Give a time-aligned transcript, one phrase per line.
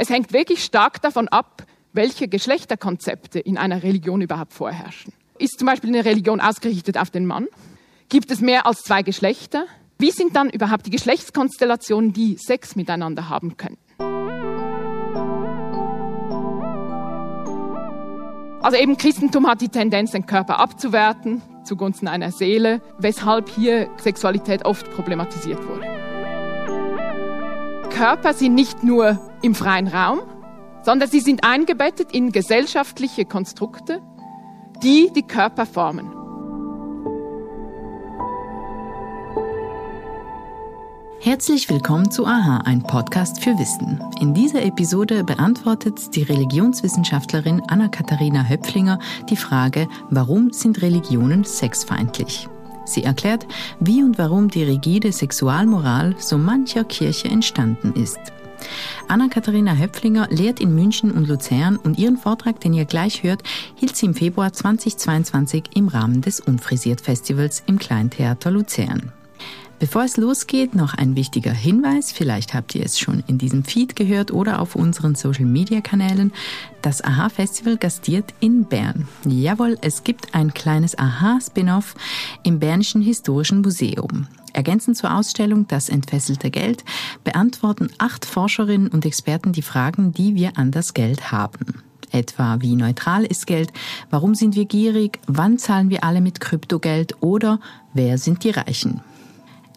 [0.00, 5.12] Es hängt wirklich stark davon ab, welche Geschlechterkonzepte in einer Religion überhaupt vorherrschen.
[5.38, 7.48] Ist zum Beispiel eine Religion ausgerichtet auf den Mann?
[8.08, 9.66] Gibt es mehr als zwei Geschlechter?
[9.98, 13.82] Wie sind dann überhaupt die Geschlechtskonstellationen, die Sex miteinander haben könnten?
[18.62, 24.64] Also eben Christentum hat die Tendenz, den Körper abzuwerten zugunsten einer Seele, weshalb hier Sexualität
[24.64, 25.97] oft problematisiert wurde.
[27.98, 30.20] Körper sind nicht nur im freien Raum,
[30.82, 34.00] sondern sie sind eingebettet in gesellschaftliche Konstrukte,
[34.84, 36.08] die die Körper formen.
[41.20, 44.00] Herzlich willkommen zu AHA, ein Podcast für Wissen.
[44.20, 52.48] In dieser Episode beantwortet die Religionswissenschaftlerin Anna-Katharina Höpflinger die Frage, warum sind Religionen sexfeindlich?
[52.88, 53.46] Sie erklärt,
[53.80, 58.18] wie und warum die rigide Sexualmoral so mancher Kirche entstanden ist.
[59.06, 63.42] Anna-Katharina Höpflinger lehrt in München und Luzern und ihren Vortrag, den ihr gleich hört,
[63.76, 69.12] hielt sie im Februar 2022 im Rahmen des Unfrisiert Festivals im Kleintheater Luzern.
[69.78, 72.10] Bevor es losgeht, noch ein wichtiger Hinweis.
[72.10, 76.32] Vielleicht habt ihr es schon in diesem Feed gehört oder auf unseren Social Media Kanälen.
[76.82, 79.06] Das AHA Festival gastiert in Bern.
[79.24, 81.94] Jawohl, es gibt ein kleines AHA Spin-off
[82.42, 84.26] im Bernischen Historischen Museum.
[84.52, 86.82] Ergänzend zur Ausstellung Das entfesselte Geld
[87.22, 91.84] beantworten acht Forscherinnen und Experten die Fragen, die wir an das Geld haben.
[92.10, 93.72] Etwa wie neutral ist Geld,
[94.10, 97.60] warum sind wir gierig, wann zahlen wir alle mit Kryptogeld oder
[97.92, 99.02] wer sind die Reichen.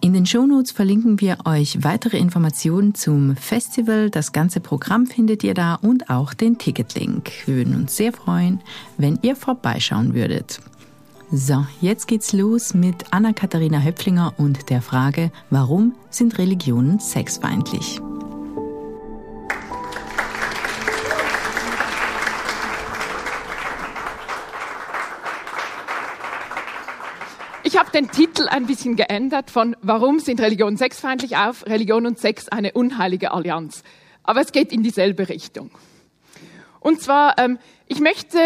[0.04, 4.10] In den Shownotes verlinken wir euch weitere Informationen zum Festival.
[4.10, 7.32] Das ganze Programm findet ihr da und auch den Ticketlink.
[7.46, 8.62] Wir würden uns sehr freuen,
[8.98, 10.60] wenn ihr vorbeischauen würdet.
[11.32, 18.02] So, jetzt geht's los mit Anna-Katharina Höpflinger und der Frage, warum sind Religionen sexfeindlich?
[27.74, 32.20] Ich habe den Titel ein bisschen geändert von Warum sind Religionen sexfeindlich auf Religion und
[32.20, 33.84] Sex eine unheilige Allianz.
[34.24, 35.72] Aber es geht in dieselbe Richtung.
[36.81, 38.38] Und zwar, ähm, ich möchte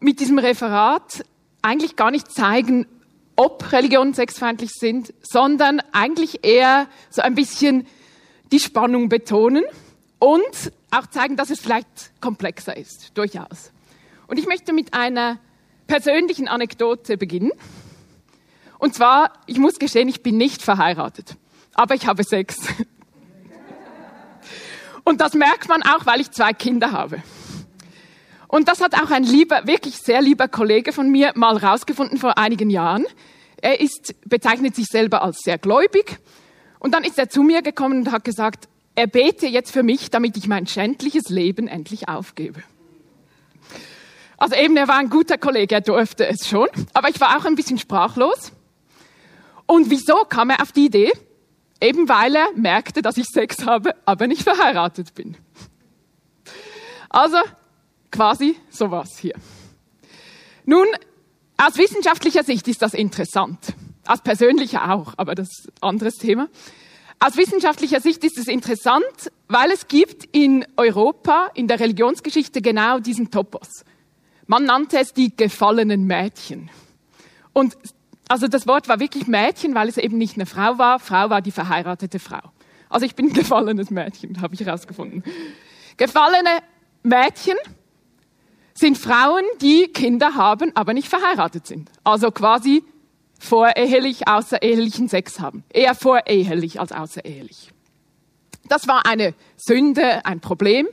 [0.00, 1.24] mit diesem Referat
[1.62, 2.88] eigentlich gar nicht zeigen,
[3.36, 7.86] ob Religionen sexfeindlich sind, sondern eigentlich eher so ein bisschen
[8.50, 9.62] die Spannung betonen
[10.18, 13.70] und auch zeigen, dass es vielleicht komplexer ist, durchaus.
[14.26, 15.38] Und ich möchte mit einer
[15.86, 17.52] persönlichen Anekdote beginnen.
[18.86, 21.34] Und zwar, ich muss gestehen, ich bin nicht verheiratet,
[21.74, 22.68] aber ich habe Sex.
[25.02, 27.20] Und das merkt man auch, weil ich zwei Kinder habe.
[28.46, 32.38] Und das hat auch ein lieber, wirklich sehr lieber Kollege von mir mal rausgefunden vor
[32.38, 33.04] einigen Jahren.
[33.56, 36.20] Er ist, bezeichnet sich selber als sehr gläubig.
[36.78, 40.10] Und dann ist er zu mir gekommen und hat gesagt, er bete jetzt für mich,
[40.10, 42.62] damit ich mein schändliches Leben endlich aufgebe.
[44.36, 46.68] Also eben, er war ein guter Kollege, er durfte es schon.
[46.94, 48.52] Aber ich war auch ein bisschen sprachlos.
[49.66, 51.12] Und wieso kam er auf die Idee?
[51.80, 55.36] Eben weil er merkte, dass ich Sex habe, aber nicht verheiratet bin.
[57.10, 57.38] Also
[58.10, 59.34] quasi sowas hier.
[60.64, 60.86] Nun,
[61.56, 63.58] aus wissenschaftlicher Sicht ist das interessant.
[64.06, 66.48] Aus persönlicher auch, aber das ist ein anderes Thema.
[67.18, 72.98] Aus wissenschaftlicher Sicht ist es interessant, weil es gibt in Europa, in der Religionsgeschichte genau
[72.98, 73.84] diesen Topos.
[74.46, 76.70] Man nannte es die gefallenen Mädchen.
[77.52, 77.76] Und
[78.28, 80.98] also das Wort war wirklich Mädchen, weil es eben nicht eine Frau war.
[80.98, 82.40] Frau war die verheiratete Frau.
[82.88, 85.22] Also ich bin gefallenes Mädchen, habe ich herausgefunden.
[85.96, 86.58] Gefallene
[87.02, 87.56] Mädchen
[88.74, 91.90] sind Frauen, die Kinder haben, aber nicht verheiratet sind.
[92.04, 92.84] Also quasi
[93.38, 95.64] vorehelich, außerehelichen Sex haben.
[95.70, 97.70] Eher vorehelich als außerehelich.
[98.68, 100.88] Das war eine Sünde, ein Problem.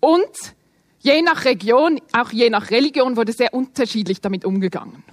[0.00, 0.54] Und
[0.98, 5.04] je nach Region, auch je nach Religion wurde sehr unterschiedlich damit umgegangen.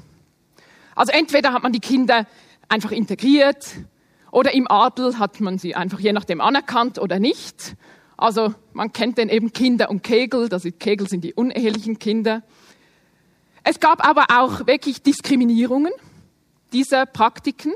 [0.96, 2.28] Also entweder hat man die Kinder
[2.70, 3.66] einfach integriert
[4.32, 7.76] oder im Adel hat man sie einfach je nachdem anerkannt oder nicht.
[8.18, 12.44] Also man kennt den eben Kinder und Kegel, das ist, Kegel sind die unehelichen Kinder.
[13.64, 15.92] Es gab aber auch wirklich Diskriminierungen
[16.74, 17.74] dieser Praktiken.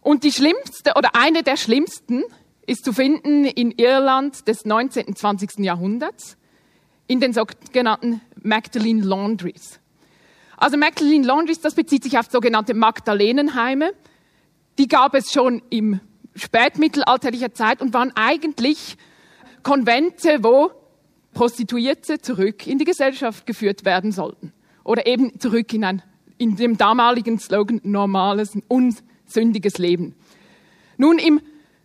[0.00, 2.24] Und die schlimmste oder eine der schlimmsten
[2.66, 5.06] ist zu finden in Irland des 19.
[5.06, 5.58] und 20.
[5.58, 6.36] Jahrhunderts
[7.06, 9.80] in den sogenannten Magdalene Laundries.
[10.56, 13.92] Also Magdalene Laundries, das bezieht sich auf sogenannte Magdalenenheime.
[14.78, 16.00] Die gab es schon im
[16.34, 18.96] spätmittelalterlicher Zeit und waren eigentlich
[19.62, 20.70] Konvente, wo
[21.32, 24.52] Prostituierte zurück in die Gesellschaft geführt werden sollten.
[24.84, 26.02] Oder eben zurück in ein,
[26.38, 30.14] in dem damaligen Slogan, normales, unsündiges Leben.
[30.96, 31.40] Nun, im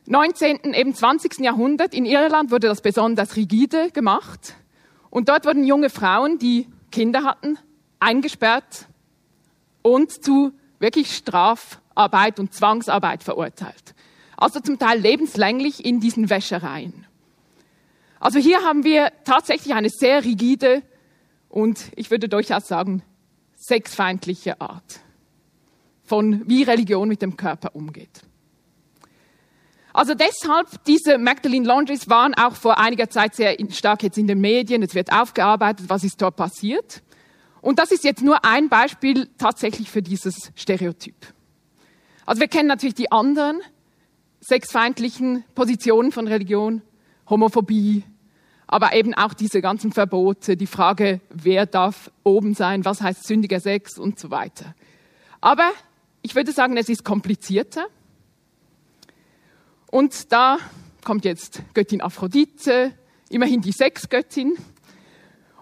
[0.06, 1.40] 19., eben 20.
[1.40, 4.56] Jahrhundert in Irland wurde das besonders rigide gemacht.
[5.10, 7.58] Und dort wurden junge Frauen, die Kinder hatten,
[8.00, 8.88] eingesperrt
[9.82, 13.96] und zu wirklich Strafarbeit und Zwangsarbeit verurteilt.
[14.38, 17.06] Also zum Teil lebenslänglich in diesen Wäschereien.
[18.20, 20.82] Also hier haben wir tatsächlich eine sehr rigide
[21.50, 23.04] und ich würde durchaus sagen
[23.56, 25.02] sexfeindliche Art
[26.04, 28.22] von wie Religion mit dem Körper umgeht.
[29.94, 34.40] Also deshalb, diese Magdalene Laundries waren auch vor einiger Zeit sehr stark jetzt in den
[34.40, 34.82] Medien.
[34.84, 37.02] Es wird aufgearbeitet, was ist dort passiert.
[37.62, 41.16] Und das ist jetzt nur ein Beispiel tatsächlich für dieses Stereotyp.
[42.26, 43.60] Also wir kennen natürlich die anderen
[44.42, 46.82] sexfeindlichen Positionen von Religion,
[47.30, 48.04] Homophobie,
[48.68, 53.60] aber eben auch diese ganzen Verbote, die Frage, wer darf oben sein, was heißt sündiger
[53.60, 54.76] Sex und so weiter.
[55.42, 55.72] Aber
[56.22, 57.88] ich würde sagen, es ist komplizierter.
[59.92, 60.60] Und da
[61.04, 62.94] kommt jetzt Göttin Aphrodite,
[63.30, 64.56] immerhin die Sexgöttin.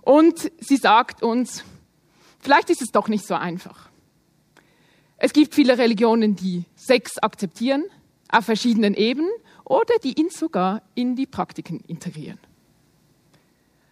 [0.02, 1.64] Und sie sagt uns,
[2.48, 3.90] vielleicht ist es doch nicht so einfach.
[5.18, 7.84] Es gibt viele Religionen, die Sex akzeptieren,
[8.30, 9.30] auf verschiedenen Ebenen,
[9.66, 12.40] oder die ihn sogar in die Praktiken integrieren.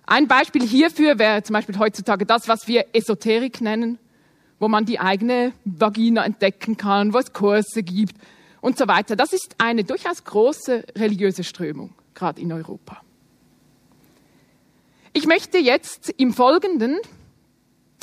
[0.06, 4.00] Ein Beispiel hierfür wäre zum Beispiel heutzutage das, was wir Esoterik nennen,
[4.58, 8.16] wo man die eigene Vagina entdecken kann, wo es Kurse gibt
[8.62, 9.18] und so weiter.
[9.18, 13.01] Das ist eine durchaus große religiöse Strömung, gerade in Europa.
[15.12, 17.00] Ich möchte jetzt im Folgenden,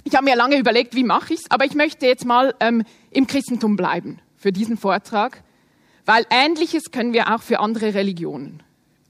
[0.04, 2.84] ich habe mir lange überlegt, wie mache ich es, aber ich möchte jetzt mal ähm,
[3.10, 5.42] im Christentum bleiben für diesen Vortrag,
[6.04, 8.62] weil Ähnliches können wir auch für andere Religionen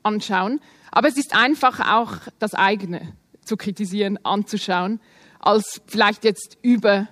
[0.03, 0.61] anschauen.
[0.91, 5.01] Aber es ist einfach auch das eigene zu kritisieren, anzuschauen,
[5.39, 7.09] als vielleicht jetzt über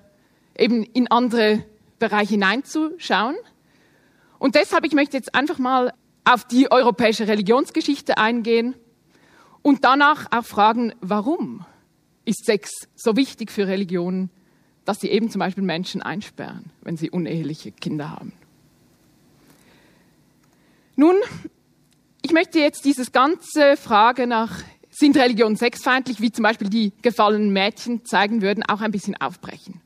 [0.57, 1.65] eben in andere
[1.99, 3.37] Bereiche hineinzuschauen.
[4.39, 5.93] Und deshalb, ich möchte jetzt einfach mal
[6.25, 8.75] auf die europäische Religionsgeschichte eingehen
[9.63, 11.65] und danach auch fragen, warum
[12.25, 14.31] ist Sex so wichtig für Religionen,
[14.85, 18.33] dass sie eben zum Beispiel Menschen einsperren, wenn sie uneheliche Kinder haben.
[20.97, 21.17] Nun,
[22.23, 27.53] ich möchte jetzt dieses ganze Frage nach, sind Religionen sexfeindlich, wie zum Beispiel die gefallenen
[27.53, 29.81] Mädchen zeigen würden, auch ein bisschen aufbrechen.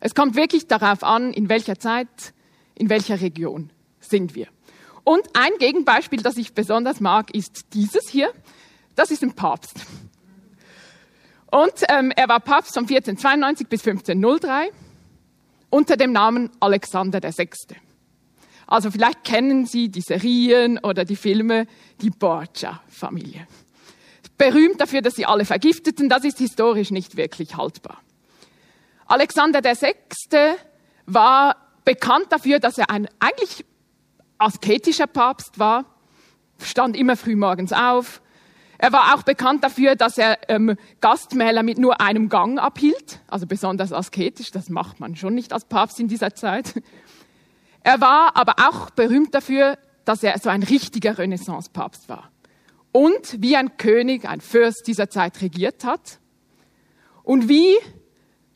[0.00, 2.08] Es kommt wirklich darauf an, in welcher Zeit,
[2.74, 3.70] in welcher Region
[4.00, 4.48] sind wir.
[5.04, 8.32] Und ein Gegenbeispiel, das ich besonders mag, ist dieses hier.
[8.94, 9.86] Das ist ein Papst.
[11.52, 14.70] Und ähm, er war Papst von 1492 bis 1503
[15.68, 17.50] unter dem Namen Alexander VI.
[18.66, 21.66] Also vielleicht kennen Sie die Serien oder die Filme,
[22.00, 23.46] die Borgia-Familie.
[24.38, 28.00] Berühmt dafür, dass sie alle vergifteten, das ist historisch nicht wirklich haltbar.
[29.04, 29.94] Alexander VI.
[31.04, 33.66] war bekannt dafür, dass er ein eigentlich
[34.38, 35.84] asketischer Papst war,
[36.62, 38.21] stand immer früh morgens auf.
[38.82, 43.46] Er war auch bekannt dafür, dass er ähm, Gastmähler mit nur einem Gang abhielt, also
[43.46, 46.82] besonders asketisch, das macht man schon nicht als Papst in dieser Zeit.
[47.84, 52.32] Er war aber auch berühmt dafür, dass er so ein richtiger Renaissance-Papst war
[52.90, 56.18] und wie ein König, ein Fürst dieser Zeit regiert hat.
[57.22, 57.76] Und wie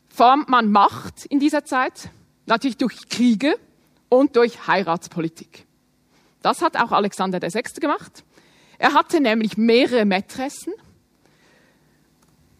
[0.09, 2.09] formt man Macht in dieser Zeit?
[2.47, 3.57] Natürlich durch Kriege
[4.09, 5.65] und durch Heiratspolitik.
[6.41, 7.63] Das hat auch Alexander VI.
[7.79, 8.25] gemacht.
[8.79, 10.73] Er hatte nämlich mehrere Mätressen,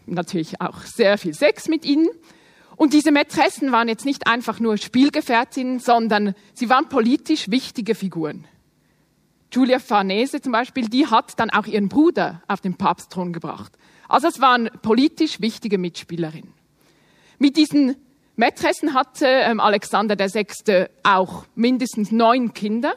[0.06, 2.08] natürlich auch sehr viel Sex mit ihnen.
[2.76, 8.46] Und diese Mätressen waren jetzt nicht einfach nur Spielgefährtinnen, sondern sie waren politisch wichtige Figuren.
[9.52, 13.74] Julia Farnese zum Beispiel, die hat dann auch ihren Bruder auf den Papstthron gebracht.
[14.08, 16.54] Also es waren politisch wichtige Mitspielerinnen.
[17.40, 17.96] Mit diesen
[18.36, 20.88] Mätressen hatte ähm, Alexander VI.
[21.04, 22.94] auch mindestens neun Kinder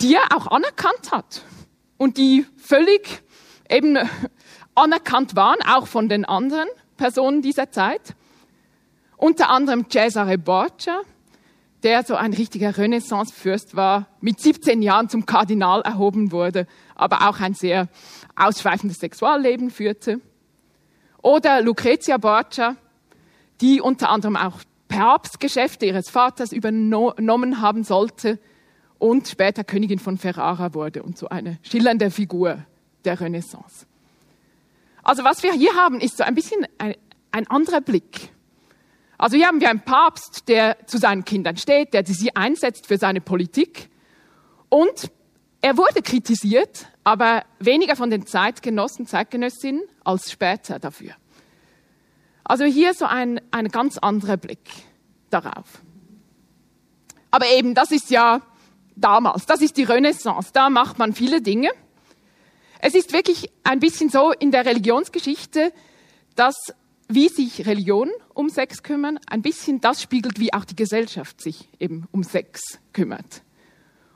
[0.00, 1.42] die er auch anerkannt hat
[1.98, 3.22] und die völlig
[3.68, 3.98] eben
[4.74, 8.14] anerkannt waren, auch von den anderen Personen dieser Zeit.
[9.16, 11.00] Unter anderem Cesare Borgia,
[11.82, 17.40] der so ein richtiger Renaissance-Fürst war, mit 17 Jahren zum Kardinal erhoben wurde, aber auch
[17.40, 17.88] ein sehr
[18.34, 20.20] ausschweifendes Sexualleben führte.
[21.22, 22.76] Oder Lucrezia Borgia,
[23.60, 28.38] die unter anderem auch Papstgeschäfte ihres Vaters übernommen haben sollte,
[28.98, 32.64] und später Königin von Ferrara wurde und so eine schillernde Figur
[33.04, 33.86] der Renaissance.
[35.02, 36.94] Also was wir hier haben, ist so ein bisschen ein,
[37.30, 38.30] ein anderer Blick.
[39.18, 42.98] Also hier haben wir einen Papst, der zu seinen Kindern steht, der sie einsetzt für
[42.98, 43.88] seine Politik.
[44.68, 45.10] Und
[45.62, 51.12] er wurde kritisiert, aber weniger von den Zeitgenossen, Zeitgenössinnen als später dafür.
[52.44, 54.68] Also hier so ein, ein ganz anderer Blick
[55.30, 55.82] darauf.
[57.30, 58.42] Aber eben, das ist ja
[58.96, 61.70] damals, das ist die Renaissance, da macht man viele Dinge.
[62.80, 65.72] Es ist wirklich ein bisschen so in der Religionsgeschichte,
[66.34, 66.54] dass
[67.08, 71.68] wie sich Religion um Sex kümmern, ein bisschen das spiegelt, wie auch die Gesellschaft sich
[71.78, 73.42] eben um Sex kümmert.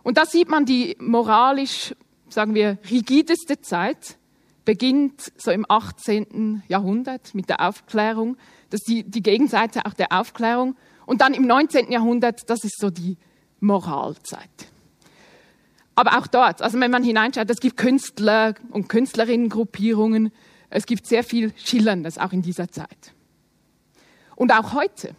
[0.03, 1.95] Und da sieht man die moralisch,
[2.29, 4.17] sagen wir, rigideste Zeit,
[4.65, 6.63] beginnt so im 18.
[6.69, 8.37] Jahrhundert mit der Aufklärung,
[8.71, 10.77] das ist die, die Gegenseite auch der Aufklärung.
[11.07, 11.91] Und dann im 19.
[11.91, 13.17] Jahrhundert, das ist so die
[13.59, 14.70] Moralzeit.
[16.00, 20.33] Aber auch dort, also wenn man hineinschaut, es gibt Künstler und Künstlerinnengruppierungen,
[20.71, 23.12] es gibt sehr viel Schillerndes auch in dieser Zeit.
[24.35, 25.14] Und auch heute.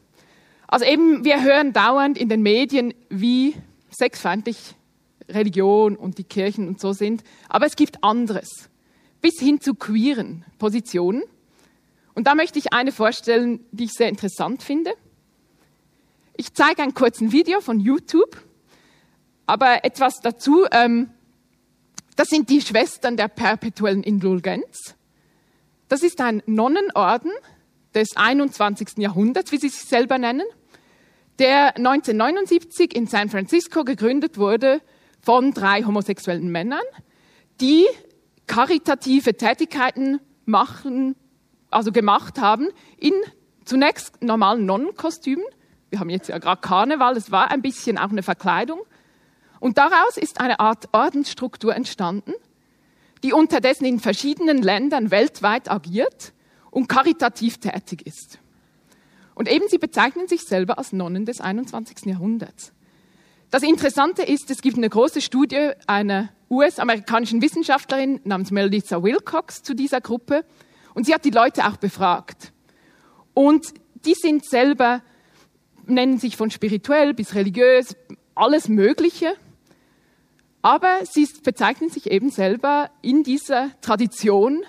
[0.68, 3.54] Also eben, wir hören dauernd in den Medien, wie
[3.92, 4.74] sexfeindlich
[5.30, 7.24] Religion und die Kirchen und so sind.
[7.48, 8.72] Aber es gibt anderes.
[9.22, 11.22] Bis hin zu queeren Positionen.
[12.16, 14.94] Und da möchte ich eine vorstellen, die ich sehr interessant finde.
[16.38, 18.36] Ich zeige ein kurzes Video von YouTube,
[19.52, 20.66] aber etwas dazu.
[20.72, 21.10] Ähm,
[22.16, 24.96] das sind die Schwestern der perpetuellen Indulgenz.
[25.90, 27.32] Das ist ein Nonnenorden
[27.94, 29.00] des 21.
[29.00, 30.46] Jahrhunderts, wie sie sich selber nennen,
[31.40, 34.82] der 1979 in San Francisco gegründet wurde
[35.22, 36.80] von drei homosexuellen Männern,
[37.60, 37.86] die
[38.48, 41.18] karitative Tätigkeiten machen,
[41.70, 43.14] also gemacht haben in
[43.66, 45.44] zunächst normalen Nonnenkostümen.
[45.90, 48.80] Wir haben jetzt ja gerade Karneval, es war ein bisschen auch eine Verkleidung.
[49.62, 52.34] Und daraus ist eine Art Ordensstruktur entstanden,
[53.24, 56.34] die unterdessen in verschiedenen Ländern weltweit agiert
[56.72, 58.40] und karitativ tätig ist.
[59.36, 62.06] Und eben sie bezeichnen sich selber als Nonnen des 21.
[62.08, 62.74] Jahrhunderts.
[63.52, 69.76] Das Interessante ist, es gibt eine große Studie einer US-amerikanischen Wissenschaftlerin namens Melissa Wilcox zu
[69.76, 70.44] dieser Gruppe
[70.96, 72.52] und sie hat die Leute auch befragt.
[73.36, 73.68] Und
[74.06, 75.04] die sind selber,
[75.86, 77.96] nennen sich von spirituell bis religiös,
[78.34, 79.36] alles Mögliche.
[80.62, 84.64] Aber sie bezeichnen sich eben selber in dieser Tradition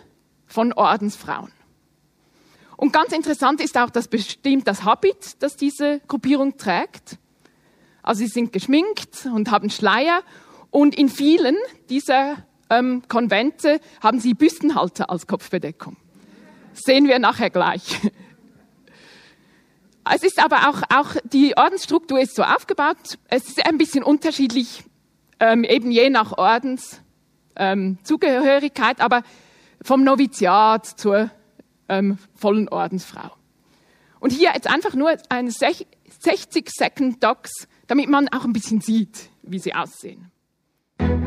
[0.47, 1.53] von Ordensfrauen.
[2.77, 7.19] Und ganz interessant ist auch das bestimmt das Habit, das diese Gruppierung trägt.
[8.03, 10.23] Also sie sind geschminkt und haben Schleier
[10.71, 11.57] und in vielen
[11.91, 15.97] dieser ähm, Konvente haben sie Büstenhalter als Kopfbedeckung.
[16.73, 18.01] Sehen wir nachher gleich.
[20.11, 23.19] Es ist aber auch, auch die Ordensstruktur ist so aufgebaut.
[23.29, 24.83] Es ist ein bisschen unterschiedlich
[25.43, 29.23] ähm, eben je nach Ordenszugehörigkeit, ähm, aber
[29.83, 31.31] vom Noviziat zur
[31.89, 33.33] ähm, vollen Ordensfrau.
[34.21, 35.89] Und hier jetzt einfach nur eine 60
[36.71, 40.32] Second Docs, damit man auch ein bisschen sieht, wie sie aussehen.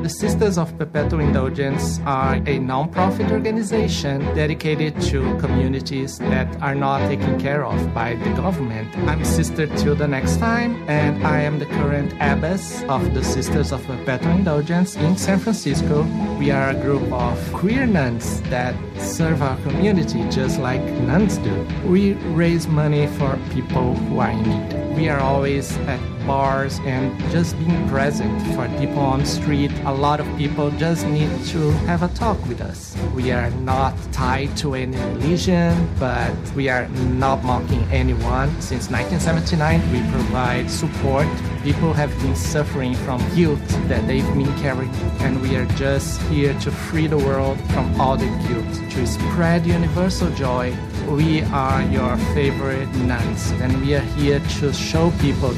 [0.01, 6.99] The Sisters of Perpetual Indulgence are a non-profit organization dedicated to communities that are not
[7.07, 8.95] taken care of by the government.
[9.07, 13.71] I'm Sister till the next time, and I am the current abbess of the Sisters
[13.71, 16.03] of Perpetual Indulgence in San Francisco.
[16.37, 21.67] We are a group of queer nuns that serve our community just like nuns do.
[21.85, 24.95] We raise money for people who are in need.
[24.95, 29.71] We are always at bars and just being present for people on the street.
[29.85, 32.95] A lot of people just need to have a talk with us.
[33.13, 36.87] We are not tied to any religion, but we are
[37.19, 38.49] not mocking anyone.
[38.61, 41.27] Since 1979, we provide support.
[41.63, 46.53] People have been suffering from guilt that they've been carrying, and we are just here
[46.59, 50.75] to free the world from all the guilt, to spread universal joy.
[51.09, 55.53] We are your favorite nuns, and we are here to show people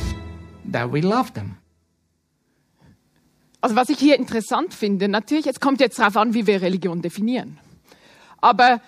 [0.78, 1.58] that we love them.
[3.62, 7.02] Also was ich hier interessant finde, natürlich, es kommt jetzt darauf an, wie wir Religion
[7.02, 7.58] definieren.
[8.40, 8.82] Aber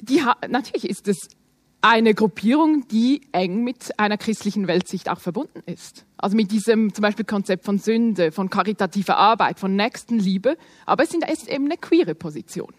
[0.00, 1.28] die, natürlich ist es
[1.80, 6.04] eine Gruppierung, die eng mit einer christlichen Weltsicht auch verbunden ist.
[6.16, 10.56] Also mit diesem zum Beispiel Konzept von Sünde, von karitativer Arbeit, von Nächstenliebe.
[10.84, 12.74] Aber es ist eben eine queere Position.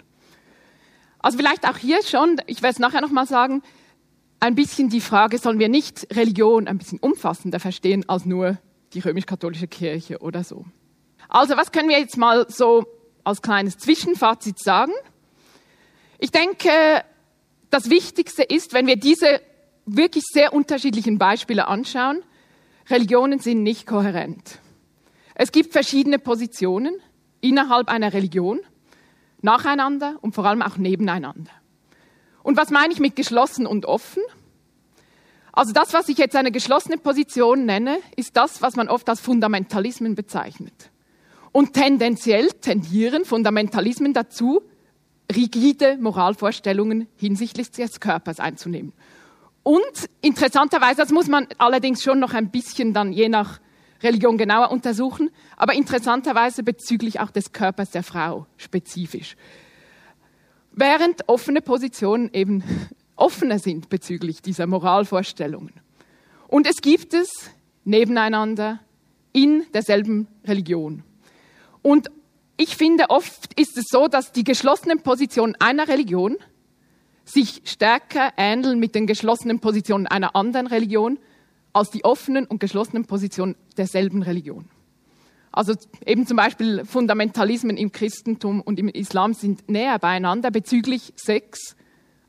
[1.20, 3.62] Also vielleicht auch hier schon, ich werde es nachher nochmal sagen,
[4.40, 8.58] ein bisschen die Frage, sollen wir nicht Religion ein bisschen umfassender verstehen als nur
[8.94, 10.66] die römisch-katholische Kirche oder so.
[11.30, 12.86] Also was können wir jetzt mal so
[13.24, 14.94] als kleines Zwischenfazit sagen?
[16.20, 16.70] Ich denke,
[17.70, 19.42] das Wichtigste ist, wenn wir diese
[19.86, 22.22] wirklich sehr unterschiedlichen Beispiele anschauen,
[22.90, 24.60] Religionen sind nicht kohärent.
[25.36, 26.94] Es gibt verschiedene Positionen
[27.42, 28.60] innerhalb einer Religion,
[29.42, 31.52] nacheinander und vor allem auch nebeneinander.
[32.48, 34.24] Und was meine ich mit geschlossen und offen?
[35.52, 39.20] Also das, was ich jetzt eine geschlossene Position nenne, ist das, was man oft als
[39.20, 40.90] Fundamentalismen bezeichnet.
[41.52, 44.62] Und tendenziell tendieren Fundamentalismen dazu,
[45.30, 48.94] rigide Moralvorstellungen hinsichtlich des Körpers einzunehmen.
[49.64, 53.60] Und interessanterweise, das muss man allerdings schon noch ein bisschen dann je nach
[54.02, 59.36] Religion genauer untersuchen, aber interessanterweise bezüglich auch des Körpers der Frau spezifisch.
[60.80, 62.64] Während offene Positionen eben
[63.16, 65.74] offener sind bezüglich dieser Moralvorstellungen.
[66.48, 67.50] Und es gibt es
[67.84, 68.80] nebeneinander
[69.34, 71.02] in derselben Religion.
[71.82, 72.12] Und
[72.58, 76.38] ich finde, oft ist es so, dass die geschlossenen Positionen einer Religion
[77.26, 81.18] sich stärker ähneln mit den geschlossenen Positionen einer anderen Religion
[81.74, 84.70] als die offenen und geschlossenen Positionen derselben Religion.
[85.58, 85.74] Also
[86.06, 91.76] eben zum Beispiel Fundamentalismen im Christentum und im Islam sind näher beieinander bezüglich Sex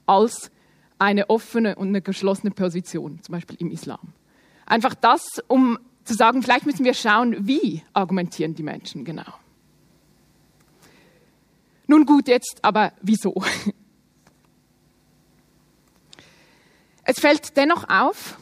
[0.07, 0.51] als
[0.99, 4.15] eine offene und eine geschlossene Position, zum Beispiel im Islam.
[4.65, 9.31] Einfach das, um zu sagen, vielleicht müssen wir schauen, wie argumentieren die Menschen genau.
[11.87, 13.35] Nun gut, jetzt aber wieso?
[17.11, 18.39] Es fällt dennoch auf,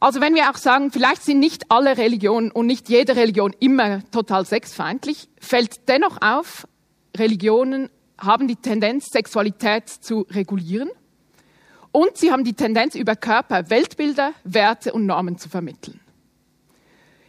[0.00, 4.08] also wenn wir auch sagen, vielleicht sind nicht alle Religionen und nicht jede Religion immer
[4.10, 6.68] total sexfeindlich, fällt dennoch auf,
[7.16, 10.90] Religionen haben die Tendenz, Sexualität zu regulieren
[11.90, 16.00] und sie haben die Tendenz, über Körper Weltbilder, Werte und Normen zu vermitteln.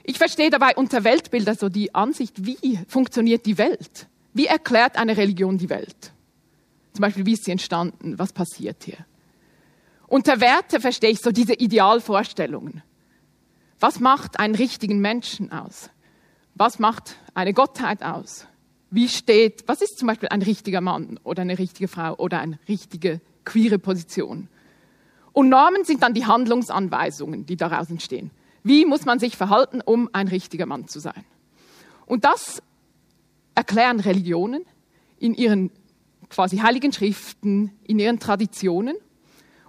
[0.03, 4.07] Ich verstehe dabei unter Weltbilder so die Ansicht, wie funktioniert die Welt?
[4.33, 6.11] Wie erklärt eine Religion die Welt?
[6.93, 8.17] Zum Beispiel, wie ist sie entstanden?
[8.17, 8.97] Was passiert hier?
[10.09, 12.81] Unter Werte verstehe ich so diese Idealvorstellungen.
[13.79, 15.91] Was macht einen richtigen Menschen aus?
[16.55, 18.47] Was macht eine Gottheit aus?
[18.89, 22.57] Wie steht, was ist zum Beispiel ein richtiger Mann oder eine richtige Frau oder eine
[22.67, 24.47] richtige queere Position?
[25.31, 28.31] Und Normen sind dann die Handlungsanweisungen, die daraus entstehen.
[28.63, 31.23] Wie muss man sich verhalten, um ein richtiger Mann zu sein?
[32.07, 32.63] Und das
[33.53, 34.65] erklären Religionen
[35.19, 35.69] in ihren
[36.29, 38.95] quasi heiligen Schriften, in ihren Traditionen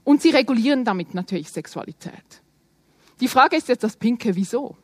[0.05, 2.43] und sie regulieren damit natürlich Sexualität.
[3.21, 4.77] Die Frage ist jetzt das pinke Wieso.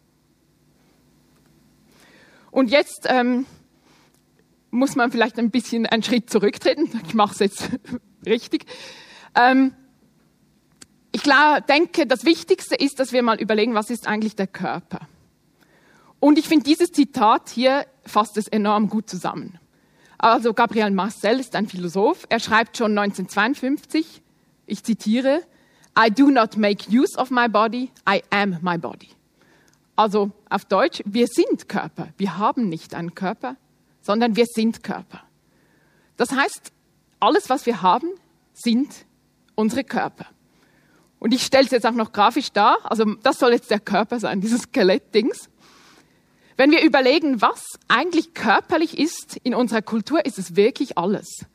[2.50, 3.46] Und jetzt ähm,
[4.70, 6.88] muss man vielleicht ein bisschen einen Schritt zurücktreten.
[7.06, 7.70] Ich mache es jetzt
[8.26, 8.66] richtig.
[9.34, 9.74] Ähm,
[11.12, 15.00] ich glaube, denke, das Wichtigste ist, dass wir mal überlegen, was ist eigentlich der Körper.
[16.20, 19.58] Und ich finde, dieses Zitat hier fasst es enorm gut zusammen.
[20.18, 22.26] Also Gabriel Marcel ist ein Philosoph.
[22.28, 24.22] Er schreibt schon 1952,
[24.66, 25.42] ich zitiere,
[25.98, 29.08] I do not make use of my body, I am my body.
[29.94, 32.08] Also auf Deutsch, wir sind Körper.
[32.18, 33.56] Wir haben nicht einen Körper,
[34.02, 35.22] sondern wir sind Körper.
[36.16, 36.72] Das heißt,
[37.18, 38.08] alles, was wir haben,
[38.52, 38.88] sind
[39.54, 40.26] unsere Körper.
[41.18, 42.78] Und ich stelle es jetzt auch noch grafisch dar.
[42.84, 45.48] Also das soll jetzt der Körper sein, dieses Skelettdings.
[46.58, 51.46] Wenn wir überlegen, was eigentlich körperlich ist in unserer Kultur, ist es wirklich alles.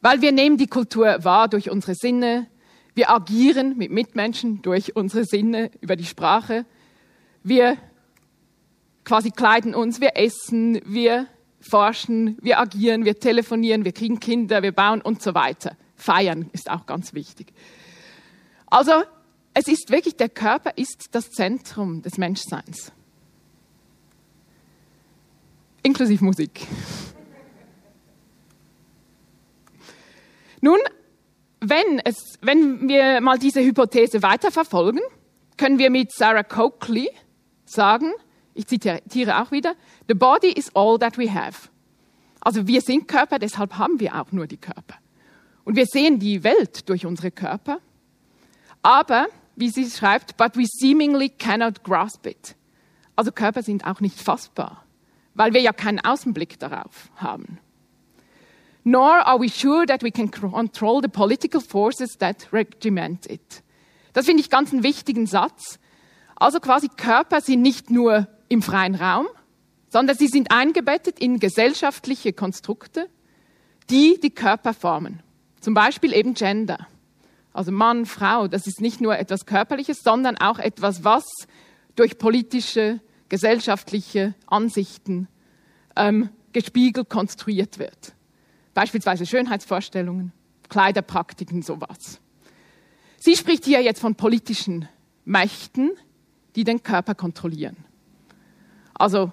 [0.00, 2.46] Weil wir nehmen die Kultur wahr durch unsere Sinne,
[2.94, 6.64] wir agieren mit Mitmenschen durch unsere Sinne, über die Sprache,
[7.42, 7.76] wir
[9.04, 11.26] quasi kleiden uns, wir essen, wir
[11.60, 15.76] forschen, wir agieren, wir telefonieren, wir kriegen Kinder, wir bauen und so weiter.
[15.94, 17.52] Feiern ist auch ganz wichtig.
[18.66, 18.92] Also
[19.54, 22.92] es ist wirklich, der Körper ist das Zentrum des Menschseins.
[25.82, 26.66] Inklusive Musik.
[30.60, 30.78] Nun,
[31.60, 35.00] wenn, es, wenn wir mal diese Hypothese weiterverfolgen,
[35.56, 37.08] können wir mit Sarah Coakley
[37.64, 38.12] sagen,
[38.54, 39.74] ich zitiere auch wieder,
[40.08, 41.68] The body is all that we have.
[42.40, 44.94] Also wir sind Körper, deshalb haben wir auch nur die Körper.
[45.64, 47.80] Und wir sehen die Welt durch unsere Körper.
[48.82, 52.54] Aber, wie sie schreibt, but we seemingly cannot grasp it.
[53.16, 54.84] Also Körper sind auch nicht fassbar,
[55.34, 57.58] weil wir ja keinen Außenblick darauf haben
[58.86, 63.64] nor are we sure that we can control the political forces that regiment it.
[64.12, 65.80] Das finde ich ganz einen wichtigen Satz.
[66.36, 69.26] Also quasi Körper sind nicht nur im freien Raum,
[69.88, 73.08] sondern sie sind eingebettet in gesellschaftliche Konstrukte,
[73.90, 75.20] die die Körper formen.
[75.60, 76.86] Zum Beispiel eben Gender.
[77.52, 81.24] Also Mann, Frau, das ist nicht nur etwas Körperliches, sondern auch etwas, was
[81.96, 85.26] durch politische, gesellschaftliche Ansichten
[85.96, 88.15] ähm, gespiegelt, konstruiert wird.
[88.76, 90.32] Beispielsweise Schönheitsvorstellungen,
[90.68, 92.20] Kleiderpraktiken, sowas.
[93.16, 94.86] Sie spricht hier jetzt von politischen
[95.24, 95.92] Mächten,
[96.56, 97.78] die den Körper kontrollieren.
[98.92, 99.32] Also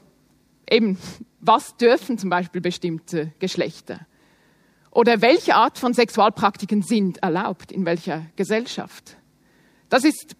[0.69, 0.97] eben,
[1.41, 4.07] was dürfen zum Beispiel bestimmte Geschlechter?
[4.91, 9.17] Oder welche Art von Sexualpraktiken sind erlaubt in welcher Gesellschaft?
[9.89, 10.37] Das ist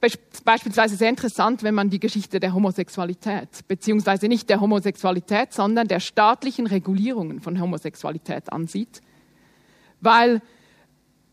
[0.00, 6.00] beispielsweise sehr interessant, wenn man die Geschichte der Homosexualität, beziehungsweise nicht der Homosexualität, sondern der
[6.00, 9.02] staatlichen Regulierungen von Homosexualität ansieht.
[10.00, 10.40] Weil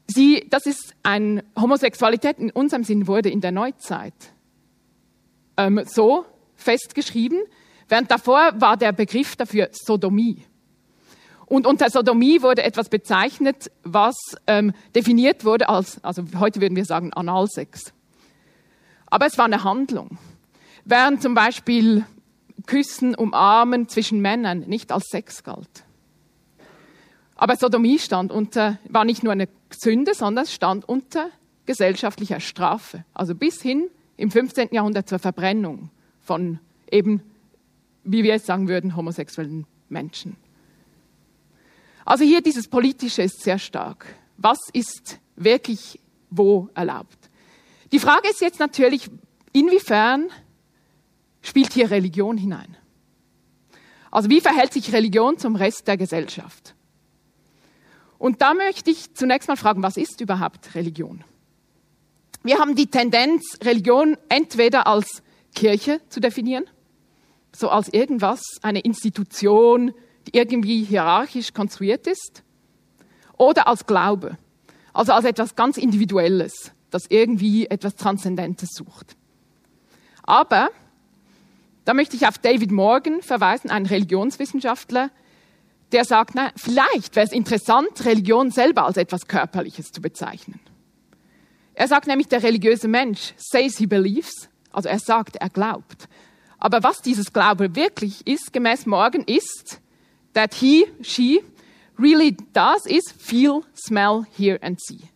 [0.08, 4.13] sie, das ist ein, Homosexualität in unserem Sinn wurde in der Neuzeit
[5.56, 6.25] ähm, so
[6.56, 7.39] festgeschrieben,
[7.88, 10.43] während davor war der Begriff dafür Sodomie.
[11.45, 14.15] Und unter Sodomie wurde etwas bezeichnet, was
[14.47, 17.93] ähm, definiert wurde als, also heute würden wir sagen Analsex.
[19.07, 20.17] Aber es war eine Handlung.
[20.85, 22.05] Während zum Beispiel
[22.65, 25.83] Küssen, Umarmen zwischen Männern nicht als Sex galt.
[27.35, 31.29] Aber Sodomie stand unter, war nicht nur eine Sünde, sondern es stand unter
[31.65, 33.05] gesellschaftlicher Strafe.
[33.13, 34.69] Also bis hin im 15.
[34.71, 35.89] Jahrhundert zur Verbrennung
[36.21, 36.59] von
[36.91, 37.21] eben,
[38.03, 40.35] wie wir jetzt sagen würden, homosexuellen Menschen.
[42.05, 44.05] Also hier dieses Politische ist sehr stark.
[44.37, 47.26] Was ist wirklich wo erlaubt?
[47.91, 49.10] Die Frage ist jetzt natürlich,
[49.54, 50.30] inwiefern
[51.41, 52.78] spielt hier Religion hinein?
[54.12, 56.76] Also wie verhält sich Religion zum Rest der Gesellschaft?
[58.17, 61.23] Und da möchte ich zunächst mal fragen, was ist überhaupt Religion?
[62.43, 65.21] Wir haben die Tendenz, Religion entweder als
[65.54, 66.65] Kirche zu definieren,
[67.54, 69.93] so als irgendwas, eine Institution,
[70.28, 72.43] die irgendwie hierarchisch konstruiert ist,
[73.38, 74.38] oder als Glaube,
[74.93, 79.15] also als etwas ganz Individuelles, das irgendwie etwas Transzendentes sucht.
[80.23, 80.69] Aber
[81.86, 85.10] da möchte ich auf David Morgan verweisen, einen Religionswissenschaftler,
[85.93, 90.60] der sagt, na, vielleicht wäre es interessant, Religion selber als etwas Körperliches zu bezeichnen.
[91.73, 96.10] Er sagt nämlich, der religiöse Mensch says he believes, also er sagt, er glaubt.
[96.58, 99.80] Aber was dieses Glaube wirklich ist, gemäß Morgan, ist,
[100.34, 101.41] that he, she
[101.97, 105.10] really does is feel, smell, hear and see.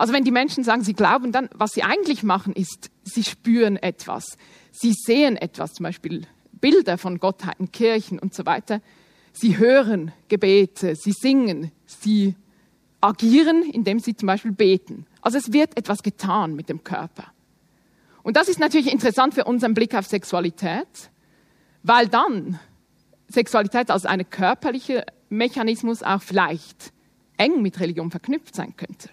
[0.00, 3.76] Also wenn die Menschen sagen, sie glauben, dann was sie eigentlich machen ist, sie spüren
[3.76, 4.38] etwas,
[4.72, 8.80] sie sehen etwas, zum Beispiel Bilder von Gottheiten, Kirchen und so weiter.
[9.34, 12.34] Sie hören Gebete, sie singen, sie
[13.02, 15.04] agieren, indem sie zum Beispiel beten.
[15.20, 17.26] Also es wird etwas getan mit dem Körper.
[18.22, 21.10] Und das ist natürlich interessant für unseren Blick auf Sexualität,
[21.82, 22.58] weil dann
[23.28, 26.90] Sexualität als ein körperlicher Mechanismus auch vielleicht
[27.36, 29.10] eng mit Religion verknüpft sein könnte.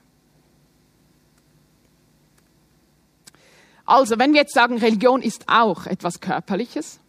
[3.87, 6.99] Also, wenn wir jetzt sagen, Religion ist auch etwas Körperliches,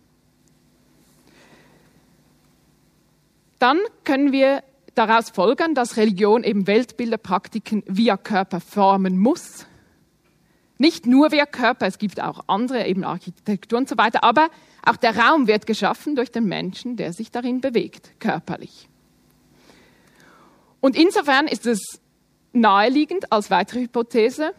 [3.58, 4.62] dann können wir
[4.94, 9.66] daraus folgern, dass Religion eben Weltbilder, Praktiken via Körper formen muss.
[10.78, 14.48] Nicht nur via Körper, es gibt auch andere, eben Architektur und so weiter, aber
[14.86, 18.88] auch der Raum wird geschaffen durch den Menschen, der sich darin bewegt, körperlich.
[20.78, 22.00] Und insofern ist es
[22.52, 24.54] naheliegend als weitere Hypothese,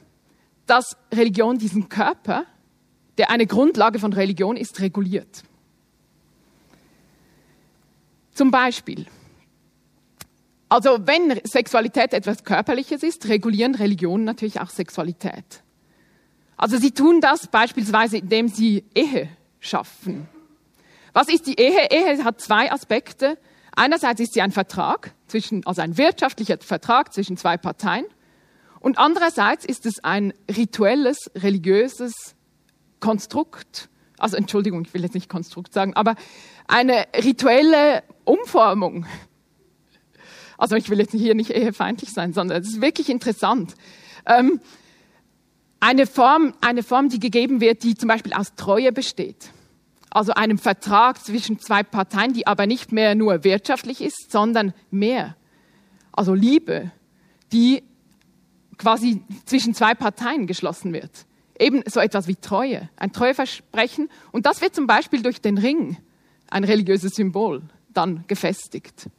[0.69, 2.45] dass Religion diesen Körper,
[3.17, 5.43] der eine Grundlage von Religion ist, reguliert.
[8.33, 9.05] Zum Beispiel,
[10.69, 15.63] also wenn Sexualität etwas Körperliches ist, regulieren Religionen natürlich auch Sexualität.
[16.55, 19.29] Also sie tun das beispielsweise, indem sie Ehe
[19.59, 20.29] schaffen.
[21.13, 21.87] Was ist die Ehe?
[21.89, 23.37] Ehe hat zwei Aspekte.
[23.75, 28.05] Einerseits ist sie ein Vertrag zwischen, also ein wirtschaftlicher Vertrag zwischen zwei Parteien.
[28.79, 32.35] Und andererseits ist es ein rituelles, religiöses
[32.99, 33.89] Konstrukt.
[34.17, 36.15] Also Entschuldigung, ich will jetzt nicht Konstrukt sagen, aber
[36.67, 39.05] eine rituelle Umformung.
[40.57, 43.75] Also ich will jetzt hier nicht ehefeindlich sein, sondern es ist wirklich interessant.
[44.25, 44.59] Ähm,
[45.79, 49.51] eine Form, eine Form, die gegeben wird, die zum Beispiel aus Treue besteht.
[50.09, 55.37] Also einem Vertrag zwischen zwei Parteien, die aber nicht mehr nur wirtschaftlich ist, sondern mehr.
[56.11, 56.91] Also Liebe,
[57.53, 57.83] die
[58.79, 61.27] quasi zwischen zwei Parteien geschlossen wird.
[61.59, 64.09] Eben so etwas wie Treue, ein Treueversprechen.
[64.31, 65.97] Und das wird zum Beispiel durch den Ring,
[66.49, 67.61] ein religiöses Symbol,
[67.93, 69.09] dann gefestigt.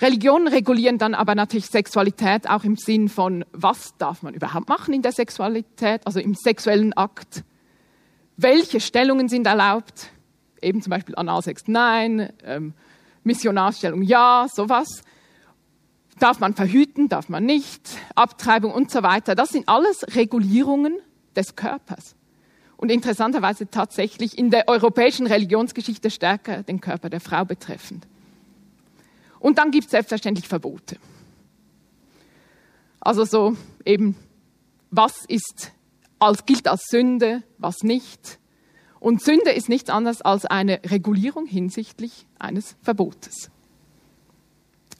[0.00, 4.92] Religionen regulieren dann aber natürlich Sexualität auch im Sinn von, was darf man überhaupt machen
[4.92, 7.44] in der Sexualität, also im sexuellen Akt.
[8.36, 10.10] Welche Stellungen sind erlaubt?
[10.60, 12.74] Eben zum Beispiel Analsex nein, ähm,
[13.22, 15.02] Missionarstellung ja, sowas.
[16.18, 19.34] Darf man verhüten, darf man nicht, Abtreibung und so weiter.
[19.34, 20.98] Das sind alles Regulierungen
[21.34, 22.14] des Körpers.
[22.76, 28.06] Und interessanterweise tatsächlich in der europäischen Religionsgeschichte stärker den Körper der Frau betreffend.
[29.40, 30.96] Und dann gibt es selbstverständlich Verbote.
[33.00, 34.16] Also so eben,
[34.90, 35.72] was ist
[36.18, 38.38] als, gilt als Sünde, was nicht.
[39.00, 43.50] Und Sünde ist nichts anderes als eine Regulierung hinsichtlich eines Verbotes.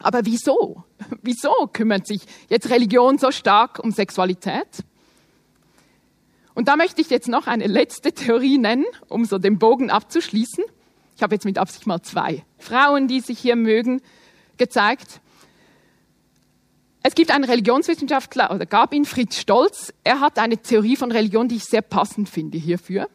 [0.05, 0.85] Aber wieso?
[1.23, 4.85] Wieso kümmert sich jetzt Religion so stark um Sexualität?
[6.53, 10.63] Und da möchte ich jetzt noch eine letzte Theorie nennen, um so den Bogen abzuschließen.
[11.17, 14.03] Ich habe jetzt mit Absicht mal zwei Frauen, die sich hier mögen,
[14.59, 15.21] gezeigt.
[17.03, 19.95] es gibt einen Religionswissenschaftler, oder gab ihn, Fritz Stolz.
[20.05, 23.09] Er hat eine Theorie von Religion, die ich sehr passend finde hierfür.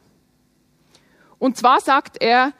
[1.37, 2.53] Und zwar sagt er,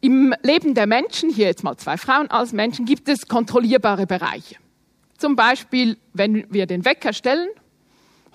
[0.00, 4.56] im Leben der Menschen, hier jetzt mal zwei Frauen als Menschen, gibt es kontrollierbare Bereiche.
[5.16, 7.48] Zum Beispiel, wenn wir den Wecker stellen,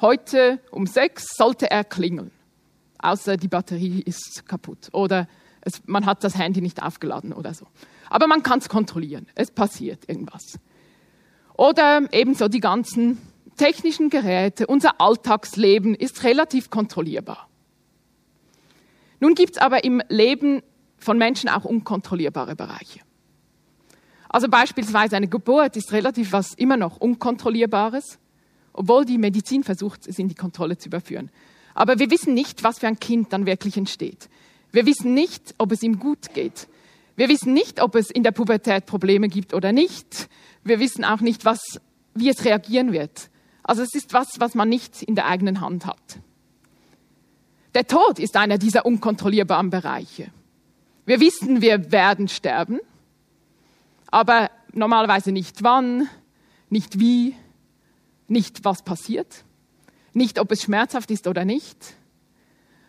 [0.01, 2.31] heute um sechs sollte er klingeln,
[2.99, 5.27] außer die Batterie ist kaputt oder
[5.61, 7.67] es, man hat das Handy nicht aufgeladen oder so.
[8.09, 10.59] Aber man kann es kontrollieren, es passiert irgendwas.
[11.55, 13.17] Oder ebenso die ganzen
[13.55, 17.47] technischen Geräte, unser Alltagsleben ist relativ kontrollierbar.
[19.19, 20.63] Nun gibt es aber im Leben
[21.03, 23.01] von Menschen auch unkontrollierbare Bereiche.
[24.29, 28.17] Also beispielsweise eine Geburt ist relativ was immer noch unkontrollierbares,
[28.73, 31.29] obwohl die Medizin versucht, es in die Kontrolle zu überführen.
[31.75, 34.29] Aber wir wissen nicht, was für ein Kind dann wirklich entsteht.
[34.71, 36.67] Wir wissen nicht, ob es ihm gut geht.
[37.15, 40.29] Wir wissen nicht, ob es in der Pubertät Probleme gibt oder nicht.
[40.63, 41.61] Wir wissen auch nicht, was,
[42.15, 43.29] wie es reagieren wird.
[43.61, 46.19] Also es ist was, was man nicht in der eigenen Hand hat.
[47.75, 50.31] Der Tod ist einer dieser unkontrollierbaren Bereiche.
[51.05, 52.79] Wir wissen, wir werden sterben,
[54.07, 56.07] aber normalerweise nicht wann,
[56.69, 57.35] nicht wie,
[58.27, 59.43] nicht was passiert,
[60.13, 61.95] nicht ob es schmerzhaft ist oder nicht.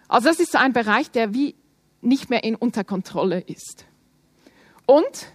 [0.06, 1.56] Also das ist so ein Bereich, der wie
[2.02, 3.84] nicht mehr in unter Kontrolle ist.
[4.86, 5.26] Und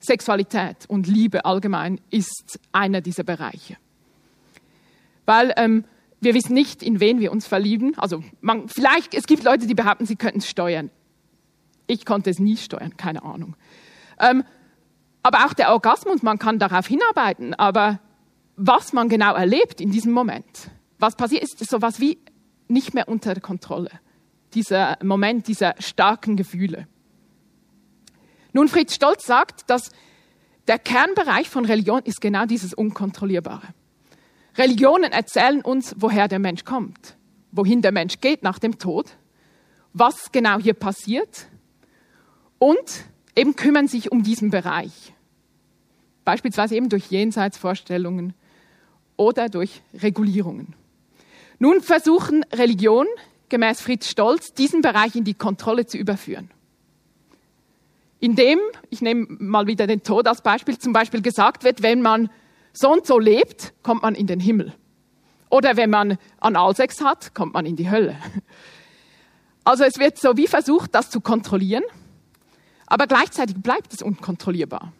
[0.00, 3.76] Sexualität und Liebe allgemein ist einer dieser Bereiche.
[5.24, 5.84] Weil ähm,
[6.20, 7.96] wir wissen nicht, in wen wir uns verlieben.
[7.98, 10.90] Also man, vielleicht, es gibt Leute, die behaupten, sie könnten es steuern.
[11.86, 13.56] Ich konnte es nie steuern, keine Ahnung.
[14.18, 14.44] Ähm,
[15.22, 18.00] aber auch der Orgasmus, man kann darauf hinarbeiten, aber
[18.56, 22.18] was man genau erlebt in diesem Moment, was passiert, ist so etwas wie
[22.68, 23.90] nicht mehr unter Kontrolle.
[24.54, 26.86] Dieser Moment dieser starken Gefühle.
[28.52, 29.90] Nun, Fritz Stolz sagt, dass
[30.68, 33.68] der Kernbereich von Religion ist genau dieses Unkontrollierbare.
[34.56, 37.16] Religionen erzählen uns, woher der Mensch kommt,
[37.50, 39.16] wohin der Mensch geht nach dem Tod,
[39.92, 41.48] was genau hier passiert
[42.58, 43.04] und
[43.36, 45.12] eben kümmern sich um diesen Bereich.
[46.24, 48.34] Beispielsweise eben durch Jenseitsvorstellungen
[49.16, 50.74] oder durch Regulierungen.
[51.58, 53.10] Nun versuchen Religionen,
[53.48, 56.50] gemäß Fritz Stolz, diesen Bereich in die Kontrolle zu überführen.
[58.20, 58.58] Indem,
[58.90, 62.30] ich nehme mal wieder den Tod als Beispiel, zum Beispiel gesagt wird, wenn man
[62.72, 64.72] so und so lebt, kommt man in den Himmel.
[65.50, 68.16] Oder wenn man Analsex hat, kommt man in die Hölle.
[69.66, 71.84] Also es wird so wie versucht, das zu kontrollieren
[72.86, 74.92] aber gleichzeitig bleibt es unkontrollierbar.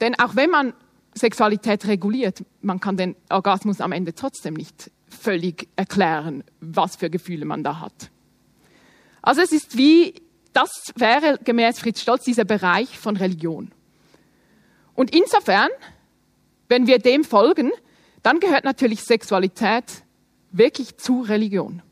[0.00, 0.74] Denn auch wenn man
[1.14, 7.44] Sexualität reguliert, man kann den Orgasmus am Ende trotzdem nicht völlig erklären, was für Gefühle
[7.44, 8.10] man da hat.
[9.22, 10.14] Also es ist wie,
[10.52, 13.72] das wäre gemäß Fritz Stolz dieser Bereich von Religion.
[14.94, 15.68] Und insofern,
[16.68, 17.70] wenn wir dem folgen,
[18.22, 20.02] dann gehört natürlich Sexualität
[20.52, 21.82] wirklich zu Religion,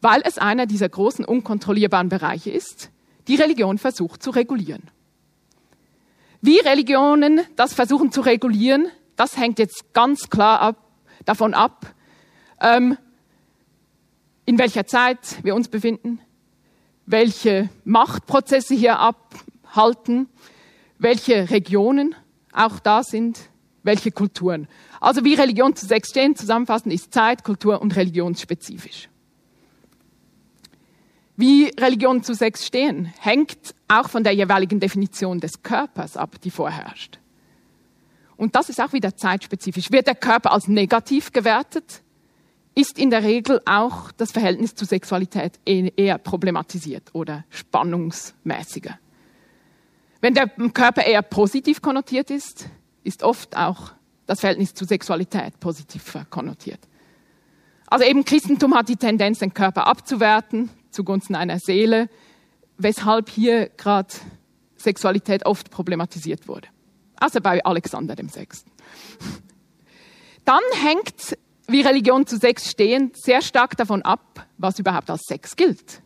[0.00, 2.90] weil es einer dieser großen unkontrollierbaren Bereiche ist,
[3.28, 4.90] die Religion versucht zu regulieren.
[6.40, 10.76] Wie Religionen das versuchen zu regulieren, das hängt jetzt ganz klar ab,
[11.24, 11.94] davon ab,
[12.60, 12.96] ähm,
[14.44, 16.20] in welcher Zeit wir uns befinden,
[17.04, 20.28] welche Machtprozesse hier abhalten,
[20.98, 22.14] welche Regionen
[22.52, 23.50] auch da sind,
[23.82, 24.68] welche Kulturen.
[25.00, 29.08] Also wie Religion zu sechs stehen, zusammenfassend ist Zeit, Kultur und religionsspezifisch.
[31.36, 36.50] Wie Religionen zu Sex stehen, hängt auch von der jeweiligen Definition des Körpers ab, die
[36.50, 37.18] vorherrscht.
[38.36, 39.90] Und das ist auch wieder zeitspezifisch.
[39.90, 42.02] Wird der Körper als negativ gewertet,
[42.74, 48.98] ist in der Regel auch das Verhältnis zu Sexualität e-, eher problematisiert oder spannungsmäßiger.
[50.20, 52.68] Wenn der Körper eher positiv konnotiert ist,
[53.04, 53.92] ist oft auch
[54.26, 56.80] das Verhältnis zu Sexualität positiv konnotiert.
[57.86, 62.08] Also eben Christentum hat die Tendenz, den Körper abzuwerten, zugunsten einer Seele,
[62.78, 64.12] weshalb hier gerade
[64.76, 66.68] Sexualität oft problematisiert wurde.
[67.20, 68.70] Außer bei Alexander dem Sechsten.
[70.44, 75.56] Dann hängt, wie Religion zu Sex stehen, sehr stark davon ab, was überhaupt als Sex
[75.56, 76.02] gilt.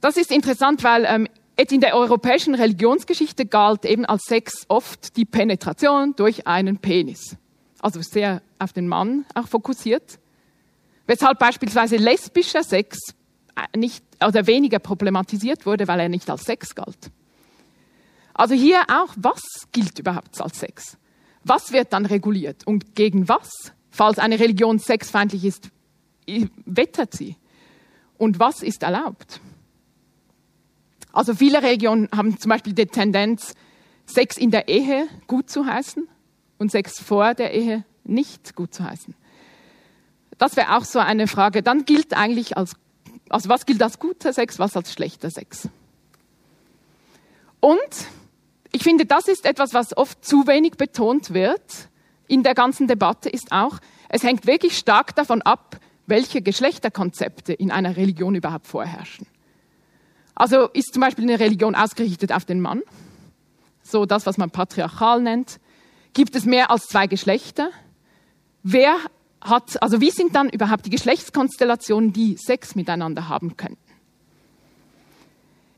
[0.00, 5.24] Das ist interessant, weil ähm, in der europäischen Religionsgeschichte galt eben als Sex oft die
[5.24, 7.36] Penetration durch einen Penis.
[7.80, 10.18] Also sehr auf den Mann auch fokussiert.
[11.06, 12.98] Weshalb beispielsweise lesbischer Sex
[13.76, 17.10] nicht oder weniger problematisiert wurde, weil er nicht als Sex galt.
[18.34, 19.42] Also hier auch, was
[19.72, 20.96] gilt überhaupt als Sex?
[21.44, 23.72] Was wird dann reguliert und gegen was?
[23.90, 25.70] Falls eine Religion sexfeindlich ist,
[26.64, 27.36] wettert sie.
[28.16, 29.40] Und was ist erlaubt?
[31.12, 33.54] Also viele Religionen haben zum Beispiel die Tendenz,
[34.06, 36.08] Sex in der Ehe gut zu heißen
[36.58, 39.14] und Sex vor der Ehe nicht gut zu heißen?
[40.38, 41.62] Das wäre auch so eine Frage.
[41.62, 42.76] Dann gilt eigentlich als,
[43.30, 45.68] also was gilt als guter Sex, was als schlechter Sex?
[47.60, 47.78] Und
[48.72, 51.88] ich finde, das ist etwas, was oft zu wenig betont wird
[52.26, 57.70] in der ganzen Debatte, ist auch, es hängt wirklich stark davon ab, welche Geschlechterkonzepte in
[57.70, 59.26] einer Religion überhaupt vorherrschen.
[60.34, 62.82] Also ist zum Beispiel eine Religion ausgerichtet auf den Mann,
[63.82, 65.58] so das, was man patriarchal nennt.
[66.12, 67.70] Gibt es mehr als zwei Geschlechter?
[68.62, 68.96] Wer
[69.40, 73.78] hat, also wie sind dann überhaupt die Geschlechtskonstellationen, die Sex miteinander haben könnten?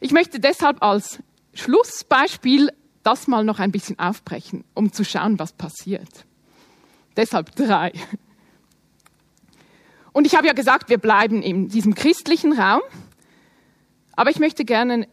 [0.01, 1.19] Ich möchte deshalb als
[1.53, 2.71] Schlussbeispiel
[3.03, 6.27] das mal noch ein bisschen aufbrechen, um zu schauen, was passiert.
[7.17, 7.93] Deshalb drei.
[10.13, 12.81] Und ich habe ja gesagt, wir bleiben in diesem christlichen Raum.
[14.15, 15.07] Aber ich möchte gerne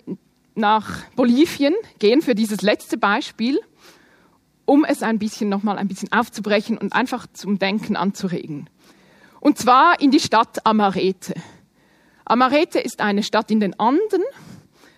[0.56, 3.60] nach Bolivien gehen für dieses letzte Beispiel,
[4.68, 8.70] um es ein bisschen nochmal ein bisschen aufzubrechen und einfach zum Denken anzuregen.
[9.40, 11.34] Und zwar in die Stadt Amarete.
[12.26, 14.22] Amarete ist eine Stadt in den Anden,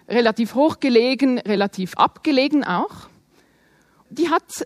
[0.08, 3.10] relativ hochgelegen, relativ abgelegen auch.
[4.10, 4.66] Die hat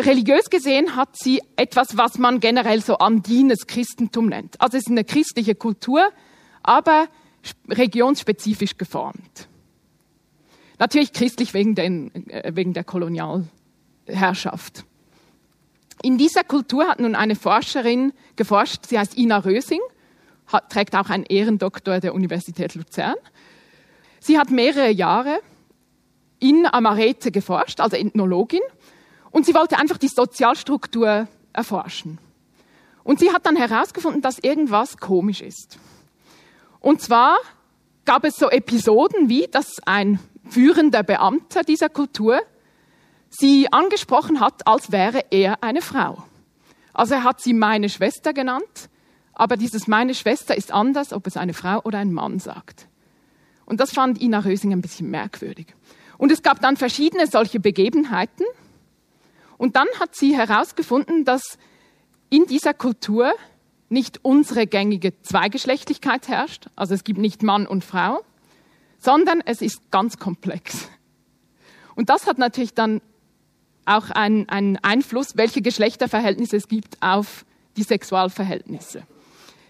[0.00, 4.60] religiös gesehen hat sie etwas, was man generell so andines Christentum nennt.
[4.60, 6.10] Also es ist eine christliche Kultur,
[6.64, 7.06] aber
[7.68, 9.48] regionsspezifisch geformt.
[10.80, 12.82] Natürlich christlich wegen, den, äh, wegen der
[14.06, 14.84] Kolonialherrschaft.
[16.02, 19.80] In dieser Kultur hat nun eine Forscherin geforscht, sie heißt Ina Rösing,
[20.48, 23.14] hat, trägt auch einen Ehrendoktor der Universität Luzern.
[24.20, 25.40] Sie hat mehrere Jahre
[26.40, 28.60] in Amarete geforscht, also Ethnologin,
[29.30, 32.18] und sie wollte einfach die Sozialstruktur erforschen.
[33.04, 35.78] Und sie hat dann herausgefunden, dass irgendwas komisch ist.
[36.80, 37.38] Und zwar
[38.04, 42.40] gab es so Episoden wie, dass ein führender Beamter dieser Kultur
[43.32, 46.22] sie angesprochen hat, als wäre er eine Frau.
[46.92, 48.90] Also er hat sie meine Schwester genannt,
[49.32, 52.86] aber dieses meine Schwester ist anders, ob es eine Frau oder ein Mann sagt.
[53.64, 55.74] Und das fand Ina Rösing ein bisschen merkwürdig.
[56.18, 58.44] Und es gab dann verschiedene solche Begebenheiten,
[59.62, 61.56] und dann hat sie herausgefunden, dass
[62.30, 63.32] in dieser Kultur
[63.90, 68.24] nicht unsere gängige Zweigeschlechtlichkeit herrscht, also es gibt nicht Mann und Frau,
[68.98, 70.88] sondern es ist ganz komplex.
[71.94, 73.02] Und das hat natürlich dann
[73.84, 77.44] auch einen, einen Einfluss, welche Geschlechterverhältnisse es gibt auf
[77.76, 79.02] die Sexualverhältnisse.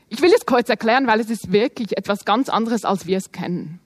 [0.09, 3.33] Ich will es kurz erklären, weil es ist wirklich etwas ganz anderes, als wir es
[3.33, 3.81] kennen.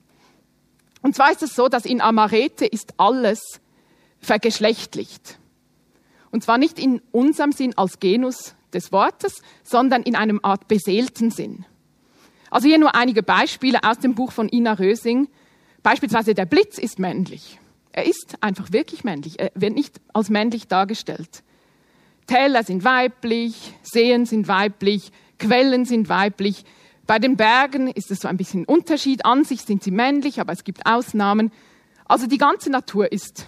[1.01, 3.61] Und zwar ist es so, dass in Amarete ist alles
[4.19, 5.39] vergeschlechtlicht.
[6.31, 11.31] Und zwar nicht in unserem Sinn als Genus des Wortes, sondern in einem Art beseelten
[11.31, 11.65] Sinn.
[12.49, 15.29] Also hier nur einige Beispiele aus dem Buch von Ina Rösing.
[15.83, 17.59] Beispielsweise der Blitz ist männlich.
[17.97, 19.39] Er ist einfach wirklich männlich.
[19.39, 21.41] Er wird nicht als männlich dargestellt.
[22.27, 26.63] Täler sind weiblich, Seen sind weiblich, Quellen sind weiblich.
[27.07, 29.25] Bei den Bergen ist es so ein bisschen Unterschied.
[29.25, 31.51] An sich sind sie männlich, aber es gibt Ausnahmen.
[32.05, 33.47] Also die ganze Natur ist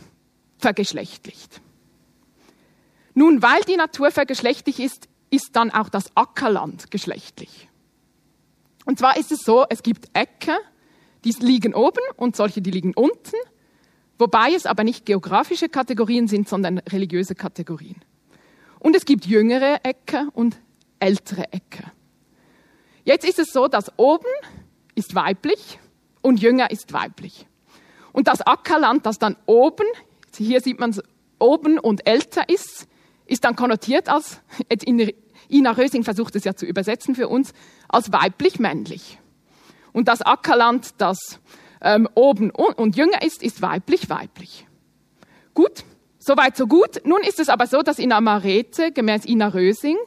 [0.58, 1.62] vergeschlechtlicht.
[3.14, 7.70] Nun, weil die Natur vergeschlechtlich ist, ist dann auch das Ackerland geschlechtlich.
[8.86, 10.58] Und zwar ist es so, es gibt Äcker,
[11.24, 13.36] die liegen oben und solche, die liegen unten,
[14.20, 17.96] wobei es aber nicht geografische Kategorien sind, sondern religiöse Kategorien.
[18.80, 20.58] Und es gibt jüngere Äcker und
[21.00, 21.92] ältere Äcker.
[23.04, 24.30] Jetzt ist es so, dass oben
[24.94, 25.80] ist weiblich
[26.22, 27.48] und jünger ist weiblich.
[28.12, 29.86] Und das Ackerland, das dann oben,
[30.36, 31.02] hier sieht man es,
[31.40, 32.88] oben und älter ist,
[33.26, 34.42] ist dann konnotiert als,
[35.50, 37.54] Ina Rösing versucht es ja zu übersetzen für uns,
[37.88, 39.20] als weiblich-männlich.
[39.94, 41.40] Und das Ackerland, das
[41.82, 44.68] ähm, oben und, und jünger ist, ist weiblich-weiblich.
[45.54, 45.84] Gut,
[46.18, 47.02] soweit so gut.
[47.06, 49.98] Nun ist es aber so, dass in Amarete, gemäß Ina Rösing,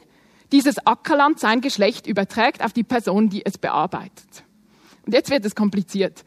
[0.51, 4.43] dieses Ackerland sein Geschlecht überträgt auf die Person, die es bearbeitet.
[5.05, 6.23] Und jetzt wird es kompliziert.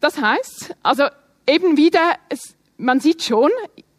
[0.00, 1.04] Das heißt, also
[1.48, 3.50] eben wieder, es, man sieht schon,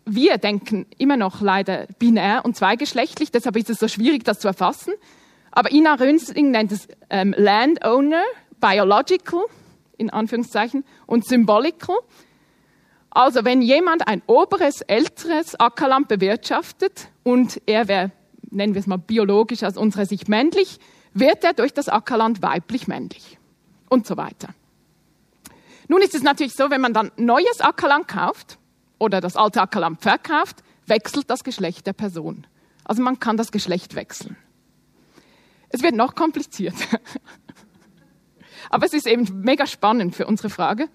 [0.06, 4.48] wir denken immer noch leider binär und zweigeschlechtlich, deshalb ist es so schwierig, das zu
[4.48, 4.94] erfassen.
[5.52, 8.24] Aber Ina Rönsing nennt es ähm, Landowner,
[8.60, 9.46] Biological,
[9.98, 11.96] in Anführungszeichen, und Symbolical.
[13.10, 18.12] Also wenn jemand ein oberes, älteres Ackerland bewirtschaftet und er wäre,
[18.50, 20.80] nennen wir es mal biologisch aus unserer Sicht männlich,
[21.14, 23.38] wird er durch das Ackerland weiblich männlich
[23.90, 24.50] und so weiter.
[25.88, 28.58] Nun ist es natürlich so, wenn man dann neues Ackerland kauft,
[29.00, 32.48] oder das alte Ackerland verkauft, wechselt das Geschlecht der Person.
[32.86, 34.38] Also man kann das Geschlecht wechseln.
[35.70, 37.00] Es wird noch komplizierter.
[38.70, 40.88] Aber es ist eben mega spannend für unsere Frage.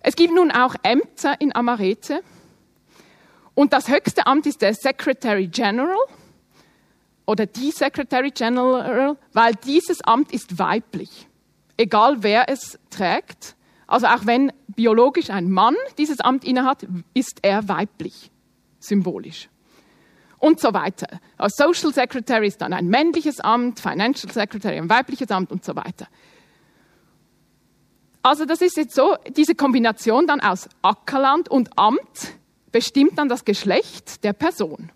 [0.00, 2.22] Es gibt nun auch Ämter in Amarete.
[3.54, 5.96] Und das höchste Amt ist der Secretary General
[7.26, 11.28] oder die Secretary General, weil dieses Amt ist weiblich.
[11.76, 13.56] Egal wer es trägt.
[13.86, 18.30] Also auch wenn biologisch ein Mann dieses Amt innehat, ist er weiblich,
[18.78, 19.48] symbolisch.
[20.38, 21.20] Und so weiter.
[21.38, 25.74] Als Social Secretary ist dann ein männliches Amt, Financial Secretary ein weibliches Amt und so
[25.74, 26.06] weiter.
[28.24, 32.38] Also das ist jetzt so, diese Kombination dann aus Ackerland und Amt
[32.72, 34.90] bestimmt dann das Geschlecht der Person.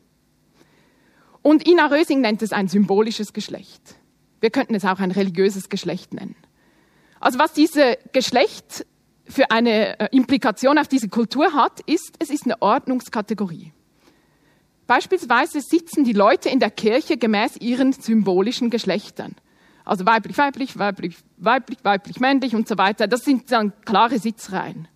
[1.43, 3.97] Und Ina Rösing nennt es ein symbolisches Geschlecht.
[4.41, 6.37] Wir könnten es auch ein religiöses Geschlecht nennen.
[7.21, 8.87] Also was dieses Geschlecht
[9.27, 13.75] für eine äh, Implikation auf diese Kultur hat, ist, es ist eine Ordnungskategorie.
[14.87, 19.37] Beispielsweise sitzen die Leute in der Kirche gemäß ihren symbolischen Geschlechtern.
[19.89, 23.09] Also weiblich, weiblich, weiblich, weiblich, weiblich, männlich und so weiter.
[23.09, 24.87] Das sind dann klare Sitzreihen.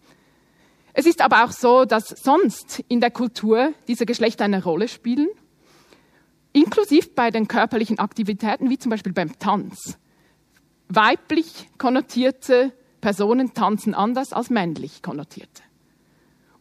[0.93, 5.29] Es ist aber auch so, dass sonst in der Kultur diese Geschlechter eine Rolle spielen,
[6.53, 9.99] inklusiv bei den körperlichen Aktivitäten, wie zum Beispiel beim Tanz.
[10.91, 15.63] Weiblich konnotierte Personen tanzen anders als männlich konnotierte.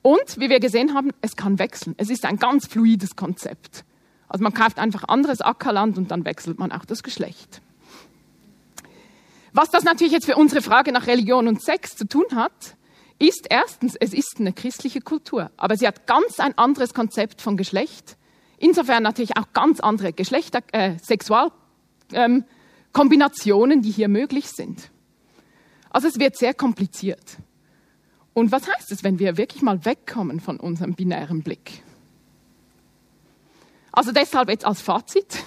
[0.01, 1.95] Und, wie wir gesehen haben, es kann wechseln.
[1.97, 3.83] Es ist ein ganz fluides Konzept.
[4.29, 7.61] Also man kauft einfach anderes Ackerland und dann wechselt man auch das Geschlecht.
[9.53, 12.75] Was das natürlich jetzt für unsere Frage nach Religion und Sex zu tun hat,
[13.19, 17.57] ist erstens, es ist eine christliche Kultur, aber sie hat ganz ein anderes Konzept von
[17.57, 18.17] Geschlecht.
[18.57, 24.89] Insofern natürlich auch ganz andere Geschlechter, äh, Sexualkombinationen, ähm, die hier möglich sind.
[25.89, 27.37] Also es wird sehr kompliziert.
[28.33, 31.83] Und was heißt es, wenn wir wirklich mal wegkommen von unserem binären Blick?
[33.91, 35.43] Also deshalb jetzt als Fazit.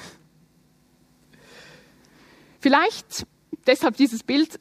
[2.60, 3.26] Vielleicht
[3.66, 4.60] deshalb dieses Bild,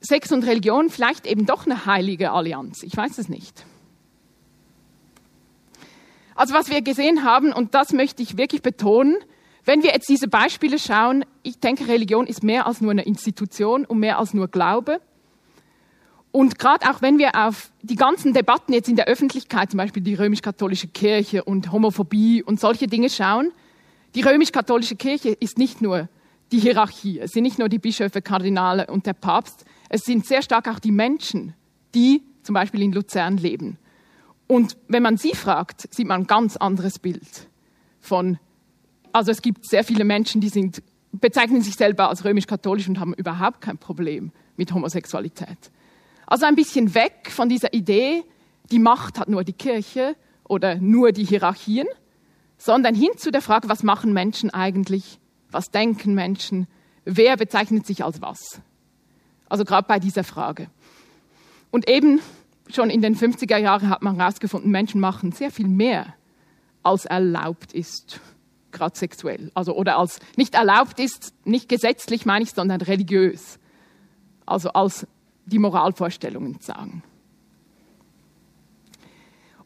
[0.00, 2.82] Sex und Religion vielleicht eben doch eine heilige Allianz.
[2.82, 3.64] Ich weiß es nicht.
[6.34, 9.16] Also was wir gesehen haben, und das möchte ich wirklich betonen,
[9.64, 13.84] wenn wir jetzt diese Beispiele schauen, ich denke, Religion ist mehr als nur eine Institution
[13.84, 15.00] und mehr als nur Glaube.
[16.30, 20.02] Und gerade auch wenn wir auf die ganzen Debatten jetzt in der Öffentlichkeit, zum Beispiel
[20.02, 23.50] die römisch-katholische Kirche und Homophobie und solche Dinge schauen,
[24.14, 26.08] die römisch-katholische Kirche ist nicht nur
[26.52, 27.18] die Hierarchie.
[27.20, 30.78] Es sind nicht nur die Bischöfe, Kardinale und der Papst, es sind sehr stark auch
[30.78, 31.54] die Menschen,
[31.94, 33.78] die zum Beispiel in Luzern leben.
[34.46, 37.48] Und wenn man sie fragt, sieht man ein ganz anderes Bild
[38.00, 38.38] von,
[39.12, 40.82] also es gibt sehr viele Menschen, die sind,
[41.12, 45.58] bezeichnen sich selber als römisch-katholisch und haben überhaupt kein Problem mit Homosexualität.
[46.26, 48.24] Also ein bisschen weg von dieser Idee,
[48.70, 51.86] die Macht hat nur die Kirche oder nur die Hierarchien,
[52.58, 55.18] sondern hin zu der Frage, was machen Menschen eigentlich
[55.56, 56.66] was denken Menschen?
[57.06, 58.60] Wer bezeichnet sich als was?
[59.48, 60.68] Also gerade bei dieser Frage.
[61.70, 62.20] Und eben
[62.68, 66.12] schon in den 50er Jahren hat man herausgefunden, Menschen machen sehr viel mehr,
[66.82, 68.20] als erlaubt ist,
[68.70, 69.50] gerade sexuell.
[69.54, 73.58] Also, oder als nicht erlaubt ist, nicht gesetzlich meine ich, sondern religiös.
[74.44, 75.06] Also als
[75.46, 77.02] die Moralvorstellungen sagen.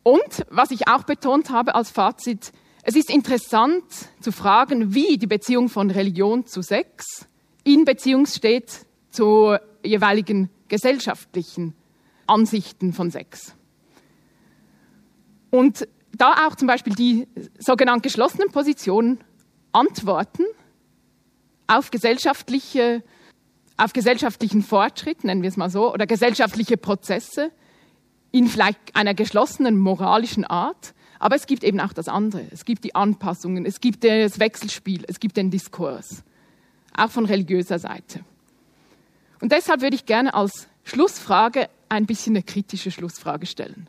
[0.05, 3.85] Und was ich auch betont habe als Fazit, es ist interessant
[4.21, 7.27] zu fragen, wie die Beziehung von Religion zu Sex
[7.65, 11.75] in Beziehung steht zu jeweiligen gesellschaftlichen
[12.27, 13.55] Ansichten von Sex.
[15.51, 17.27] Und da auch zum Beispiel die
[17.59, 19.21] sogenannten geschlossenen Positionen
[19.73, 20.45] antworten
[21.67, 23.03] auf gesellschaftliche,
[23.77, 27.53] auf gesellschaftlichen Fortschritt, nennen wir es mal so, oder gesellschaftliche Prozesse
[28.33, 32.47] in vielleicht einer geschlossenen moralischen Art, aber es gibt eben auch das andere.
[32.51, 36.25] Es gibt die Anpassungen, es gibt das Wechselspiel, es gibt den Diskurs,
[36.97, 38.25] auch von religiöser Seite.
[39.41, 43.89] Und deshalb würde ich gerne als Schlussfrage ein bisschen eine kritische Schlussfrage stellen.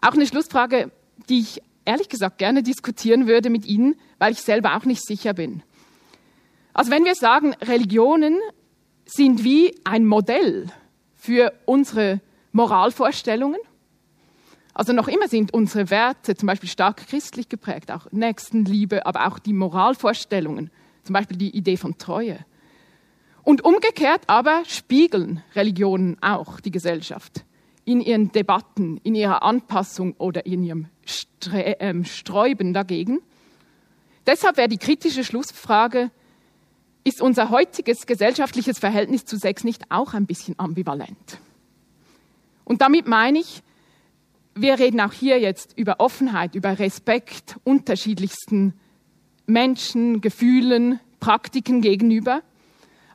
[0.00, 0.90] Auch eine Schlussfrage,
[1.28, 5.34] die ich ehrlich gesagt gerne diskutieren würde mit Ihnen, weil ich selber auch nicht sicher
[5.34, 5.62] bin.
[6.72, 8.38] Also wenn wir sagen, Religionen
[9.04, 10.68] sind wie ein Modell
[11.14, 12.20] für unsere
[12.52, 13.60] Moralvorstellungen,
[14.74, 19.38] also noch immer sind unsere Werte zum Beispiel stark christlich geprägt, auch Nächstenliebe, aber auch
[19.38, 20.70] die Moralvorstellungen,
[21.04, 22.44] zum Beispiel die Idee von Treue.
[23.44, 27.44] Und umgekehrt aber spiegeln Religionen auch die Gesellschaft
[27.84, 33.20] in ihren Debatten, in ihrer Anpassung oder in ihrem Stre äh, Sträuben dagegen.
[34.26, 36.10] Deshalb wäre die kritische Schlussfrage,
[37.04, 41.38] ist unser heutiges gesellschaftliches Verhältnis zu Sex nicht auch ein bisschen ambivalent?
[42.64, 43.62] Und damit meine ich,
[44.54, 48.74] wir reden auch hier jetzt über Offenheit, über Respekt unterschiedlichsten
[49.46, 52.42] Menschen, Gefühlen, Praktiken gegenüber.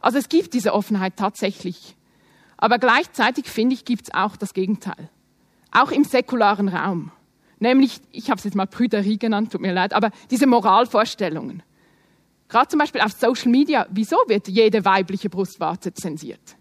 [0.02, 1.96] Also es gibt diese Offenheit tatsächlich.
[2.58, 5.10] Aber gleichzeitig finde ich, gibt es auch das Gegenteil.
[5.72, 7.12] Auch im säkularen Raum.
[7.60, 11.64] Nämlich, ich habe es jetzt mal Prüderie genannt, tut mir leid, aber diese Moralvorstellungen.
[12.48, 16.58] Gerade zum Beispiel auf Social Media, wieso wird jede weibliche Brustwarze zensiert?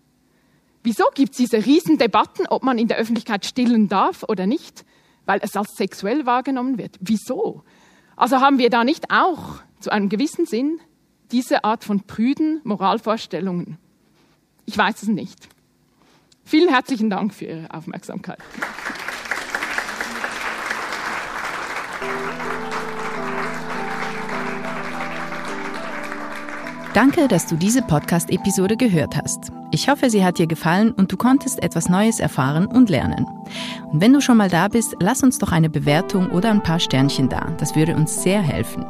[0.89, 4.87] Wieso gibt es diese Riesendebatten, ob man in der Öffentlichkeit stillen darf oder nicht?
[5.27, 6.97] Weil es als sexuell wahrgenommen wird.
[6.99, 7.63] Wieso?
[8.17, 10.81] Also haben wir da nicht auch zu einem gewissen Sinn
[11.31, 13.77] diese Art von prüden Moralvorstellungen?
[14.65, 15.51] Ich weiß es nicht.
[16.43, 18.39] Vielen herzlichen Dank für Ihre Aufmerksamkeit.
[26.99, 29.53] Danke, dass du diese Podcast-Episode gehört hast.
[29.71, 33.25] Ich hoffe, sie hat dir gefallen und du konntest etwas Neues erfahren und lernen.
[33.93, 36.81] Und wenn du schon mal da bist, lass uns doch eine Bewertung oder ein paar
[36.81, 37.53] Sternchen da.
[37.59, 38.85] Das würde uns sehr helfen.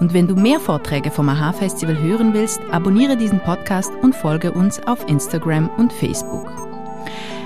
[0.00, 4.80] Und wenn du mehr Vorträge vom AHA-Festival hören willst, abonniere diesen Podcast und folge uns
[4.86, 6.50] auf Instagram und Facebook.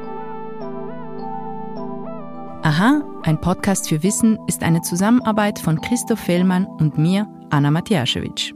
[2.63, 8.53] Aha, ein Podcast für Wissen ist eine Zusammenarbeit von Christoph Fellmann und mir, Anna Matjaschewitsch.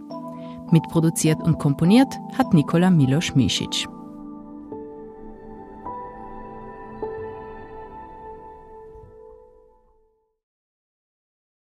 [0.70, 3.88] Mitproduziert und komponiert hat Nikola Milos Misic.